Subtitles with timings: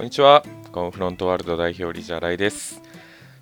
[0.00, 0.42] こんにちは。
[0.72, 2.80] コンフロントワールド代表リジャーライです。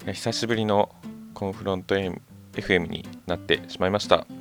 [0.05, 0.91] 久しぶりの
[1.33, 4.27] コンフロント FM になってしまいました。
[4.27, 4.39] 今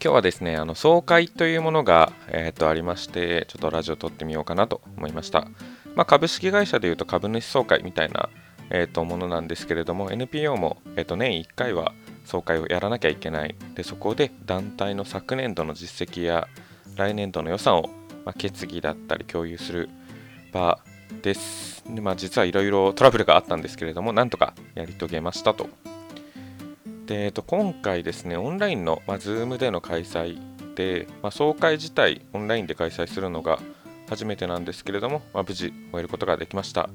[0.00, 5.46] 日はですね、あの総会というものが、えー、とありまして、ちょっとラジオ撮ってみようかなと思いました。
[5.94, 8.28] まあ、株式会社でいうと株主総会みたいな、
[8.70, 11.92] えー、とものなんですけれども、NPO も、えー、と年1回は
[12.24, 13.54] 総会をやらなきゃいけない。
[13.76, 16.48] で、そこで団体の昨年度の実績や
[16.96, 17.82] 来年度の予算を、
[18.24, 19.88] まあ、決議だったり共有する
[20.52, 20.80] 場
[21.22, 21.82] です。
[21.88, 25.68] でまあ、実はいろいろトラブルがあったんですけれども、なんとかやり遂げましたと。
[27.06, 30.38] で、えっと、今回ですね、オンラインの、まあ、Zoom での開催
[30.74, 33.58] で、まあ、総会自体オンラインで開催するのが
[34.08, 36.88] 初めてなんですけれども、まあ、無事終えることができました。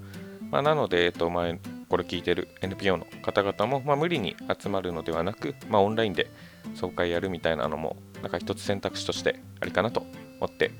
[0.51, 6.27] まあ、なので、えっと、前、これ聞いてる NPO の方々も、まあ、無理に集まるのではなく、まあ、オンラインで
[6.75, 10.05] 総会やるみたいなのも、なんか一つ選択肢としてありかなと
[10.39, 10.71] 思って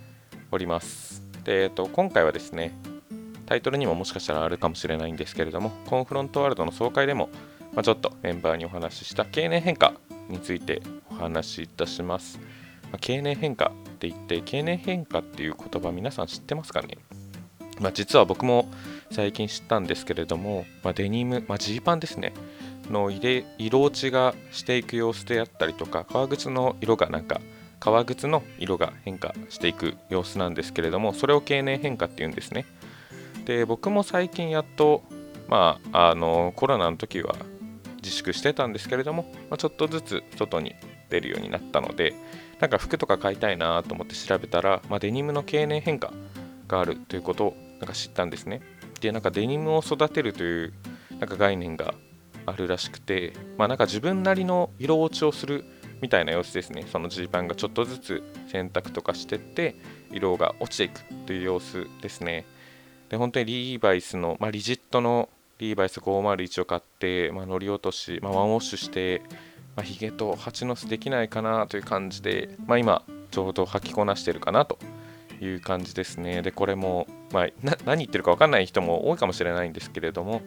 [0.52, 1.24] おります。
[1.44, 2.74] で、えっと、今回はですね、
[3.50, 7.30] タイトルにももしかしたらあるかもしれないんですけれども、コンフロントワールドの総会でも、
[7.74, 9.96] まあ、ちょっとメンバーにお話しした経年変化
[10.30, 12.38] についてお話しいたします。
[12.84, 17.00] まあ、経年変化って言って、経年変化っていう言葉皆さん知ってますかね？
[17.80, 18.70] まあ、実は僕も
[19.10, 22.34] 最近知ったんですけれども、ま、デニム、ま、ジーパンですね、
[22.92, 27.42] の色落ちがしていく様子であったりとか、革靴の色がなんか
[27.80, 32.66] 革靴の色が変化していく様子なんですけれどもそれを経年変化っていうんですね。
[33.50, 35.02] で僕も最近やっと
[35.48, 37.36] まああのコロナの時は
[37.96, 40.76] 自粛してたんですけれども、まあ、ちょっとずつ外に
[41.10, 42.14] 出るようになったので
[42.60, 46.14] なんか服とか買いたいなと思って調べたら、まあ、デニムの経年変化
[46.68, 48.62] があるということをなんか知ったんですね
[49.02, 50.74] でなんかデニムを育てるという
[51.20, 51.96] なんか概念が
[52.46, 55.66] あるらしくてまあなんか自分なりの色落ちをする
[56.04, 56.86] みたいな様子ですね。
[56.90, 59.76] そのジーパンがちょっとずつ洗濯とかしてって
[60.12, 62.46] 色が落ちていくという様子ですね。
[63.10, 69.22] で、本当にリーバイスの、まあ、リジットのリーバイス501を買って、まあ、乗り落とし、まあ、ワンウォッシュして、
[69.76, 74.78] まあ、ヒゲと蜂の巣できないかなという感じで、まあ、今ちょうど履きこなしてるかなと
[75.42, 76.42] いう感じですね。
[76.42, 77.48] で、これも、まあ、
[77.86, 80.42] 何言ってるか分かんない人も多いかもしれないんですけれども、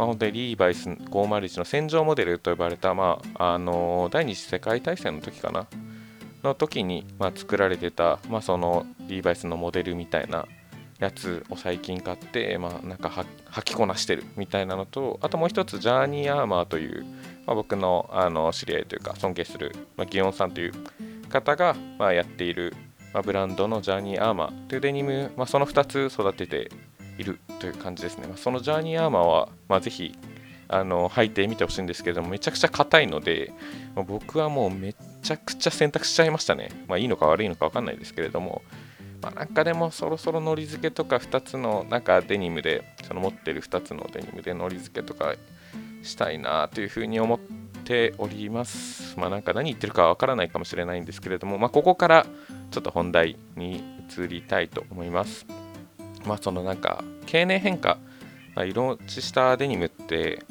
[0.00, 5.66] まあ、本当にリーバイス501の戦場モデルと呼ばれた、まあ、あの第二次世界大戦の時かな
[6.42, 10.46] の時に、まあ、作られてた、まあ、そのリーバイスのモデルみたいな
[11.00, 17.04] やつを最近買って、まあ、なんか履きこなしてるみたいなのとあともう一つジャーニーアーマーという、
[17.46, 20.72] まあ、僕のあの知り合いというか尊敬する、まあ、ギオンさんという
[21.30, 22.74] 方が、まあ、やっている、
[23.14, 26.70] まあ、ブランドのジャーニーアーマーというデニム、まあ、その2つ育てて
[27.16, 28.26] いるという感じですね。
[28.26, 30.14] まあ、そのジャーニーアーマーは、まあ、ぜひ
[30.68, 33.52] あの履いてみてほしいんですけども、めちゃくちゃ硬いので、
[33.94, 36.68] まあ、僕はもうめちゃくちゃ選択しちゃいましたね。
[36.86, 38.62] まあ、いいのか悪いのか分かんないですけれども、
[39.22, 45.34] まあ、なんかでもそろそろのり付けとか2つのなんかデニムで、その持ってる2つのデニムでのり付けとか
[46.02, 47.38] したいなというふうに思っ
[47.84, 49.18] ております。
[49.18, 52.26] まあなんか何言ってるかわからないかもしれないんですけれども、まあここから
[52.70, 55.46] ちょっと本題に移りたいと思います。
[56.24, 57.98] まあそのなんか経年変化、
[58.54, 60.44] まあ、色落ちしたデニムって、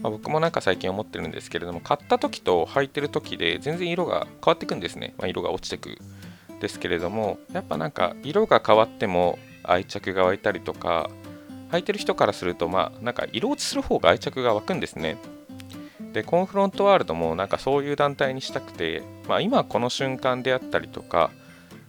[0.00, 5.98] まあ、僕もなんか最近思ってるんですけれども買った時と履いてる時で全然色が変わってくんですね、まあ、色が落ちてく
[6.60, 11.10] ですけれどもやっぱなんか色が変わっても愛着が湧いたりとか
[11.70, 15.16] 履いてる人からするとまあなんか色落ちする方が愛着が湧くんですね
[16.12, 21.30] でコンフロントワールドもなんかそういう団体にしたくて、まあ、今この瞬間であったりとか、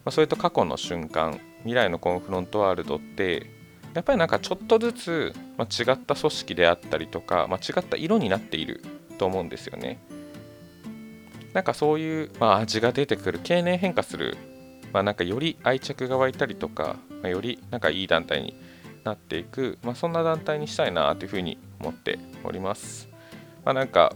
[0.06, 3.48] まあ、それと過去の瞬間未来のコンフロントワールドって
[3.94, 8.82] やっぱりなんかちょっとずつ、ま違った組織であったりとか、ま違った色になっている
[9.18, 10.00] と思うんですよね。
[11.54, 14.38] なんかそういう、まあ、味が出てくる経年変化する、
[14.94, 18.56] まあ、なんかより愛着が湧いたりとか、まあ、よりなんかいい団体に
[19.04, 23.10] なっていく、まあ、そんな団体にしたいなというふうに思っております。
[23.66, 24.14] まあ、なんか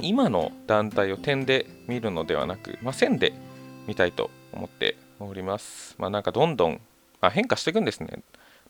[0.00, 3.32] 今の団体を点で見るのではなく、まあ、線で
[3.86, 5.96] 見たいと思っております。
[5.98, 6.80] まあ、なんかどんどん、
[7.20, 8.22] まあ、変化していくんですね。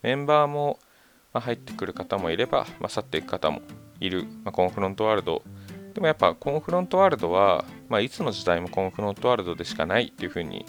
[0.02, 0.78] メンバーも、
[1.34, 3.60] 入ってくる方もいれば、まあ、去っていく方も
[4.00, 5.42] いる、まあ、コンフロントワールド。
[5.94, 10.64] でもやっぱコンフロントワールドは、まあ、いつの時代もコンフロントワールドでしかないっていうふうに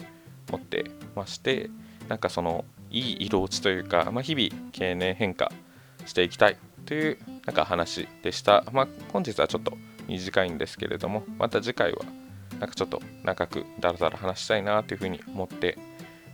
[0.50, 1.70] 思ってまして、
[2.08, 5.50] なんかそのいい色落ちというか、まあ、日々経年変化
[6.06, 6.56] していきたい
[6.86, 8.64] というなんか話でした。
[8.72, 9.76] まあ、本日はちょっと
[10.08, 12.00] 短いんですけれども、また次回は
[12.58, 15.78] なんかちょっと長くだらだら話したいなというふうに思って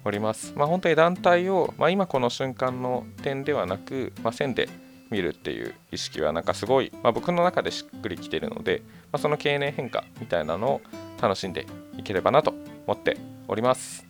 [0.04, 0.54] おります。
[0.56, 4.68] まあ、本当に団体を、まあ、今この瞬間の点ではなく、まあ、線で
[5.10, 8.82] 見るっていう意識はなんかすごい、まあ、僕の中でしっくりきてるので、
[9.12, 10.80] まあ、その経年変化みたいなのを
[11.20, 11.66] 楽しんで
[11.98, 12.54] いければなと
[12.86, 13.16] 思って
[13.48, 14.05] おります。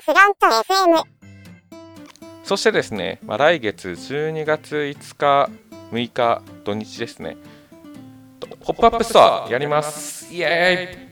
[0.00, 1.02] フロント FM
[2.42, 5.50] そしてですね、まあ、来月12月5日
[5.92, 7.36] 6日土日ですね。
[8.60, 10.32] ポップアップストアやります。
[10.32, 11.10] イエ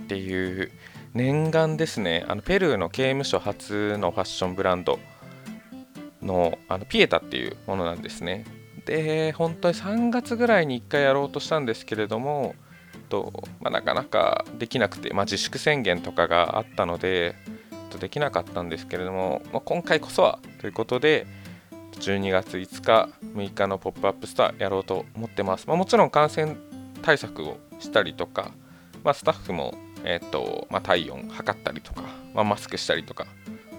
[0.00, 0.04] ーイ。
[0.04, 0.70] っていう
[1.12, 2.24] 念願ですね。
[2.26, 4.98] あのペルーの刑務所初のファッションブランド
[6.22, 8.44] のあのピエタっていうものなんですね。
[8.86, 12.54] で本当に3月ぐらいに1回やろうとしたんですけれども
[13.10, 17.34] と、まあ、なかなかできなくて、まあ、自粛宣言とかがあったので
[17.98, 21.26] できなかったんですけれども、まあ、今回こそはということで
[22.00, 26.56] 12月5日6日のポップアップストアやろうと思ってます、まあ、もちろん感染
[27.02, 28.52] 対策をしたりとか、
[29.04, 32.02] まあ、スタッフも、えーとまあ、体温測ったりとか、
[32.34, 33.26] まあ、マスクしたりとか、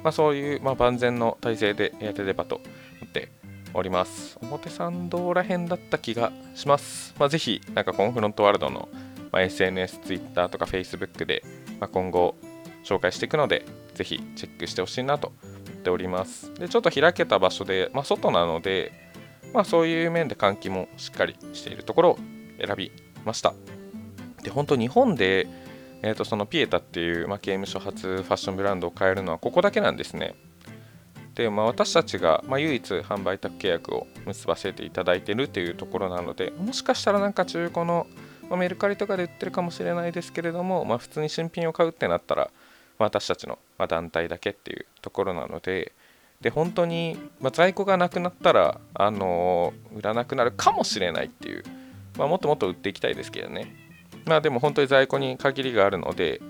[0.04, 2.64] まあ、そういう、まあ、万全の体制でやってればと思
[3.06, 3.30] って
[3.74, 4.38] おります。
[4.42, 8.90] 表参道らへんだった気がします、まあ、ぜひなんかコンフロントワールドの、
[9.32, 11.44] まあ、SNS、Twitter とか Facebook で、
[11.80, 12.36] まあ、今後
[12.84, 13.66] 紹介していくので
[14.02, 16.52] ぜひチェックしてほしいなと思っております。
[16.56, 18.92] でちょっと開けた場所で、まあ、外なので、
[19.54, 22.20] まあ、そういう面で換気もしっかりしているところを
[22.60, 22.92] 選び
[23.24, 23.54] ました。
[24.42, 25.48] で本当日本で、
[26.02, 30.34] えー、とそのピエタっていう、まあ、刑務所初ファッションブランドを買えるのはここだけなんですね。
[31.36, 38.08] で、まあ、私たちが、まあ、唯一販売宅契約を結ばせていただいているというところなのでもしかしたらなんか中古の、
[38.50, 42.50] まあ、メルカリとかで売ってるかもしれないですけれども、まあ、普通に新品を買うってなったら
[43.04, 45.94] 私たちの団体だけっていうところなので
[46.42, 51.64] で本当に、まあ、在庫がなくなったら、あのー、売らなくなるかもしれないっていう、
[52.18, 53.76] まあ、もっともっと売っていきたいですけどね。
[54.26, 56.42] まあでも本当に在庫に限りがあるので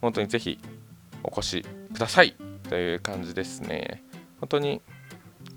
[0.00, 0.58] 本当にぜひ
[1.22, 2.34] お越しください
[2.68, 4.02] という感じですね。
[4.40, 4.80] 本当に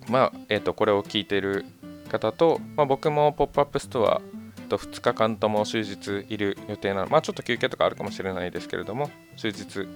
[0.09, 1.65] まあえっ、ー、とこれを聞いてる
[2.09, 4.21] 方と、まあ、僕もポップアップストア
[4.69, 9.87] と2日間とも終日いる予定なのまあちょっと休憩とかあるかもしれないですけれども終日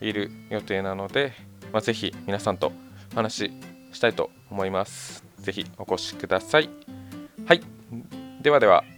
[0.00, 1.32] いる予定なので、
[1.72, 2.72] まあ、ぜひ皆さんと
[3.12, 3.52] お話し
[3.92, 5.24] したいと思います。
[5.38, 6.70] ぜひお越しください。
[7.46, 7.60] はい。
[8.42, 8.97] ではでは。